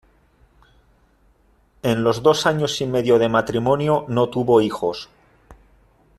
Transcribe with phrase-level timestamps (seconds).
[1.83, 5.09] En los dos años y medio de matrimonio no tuvo hijos.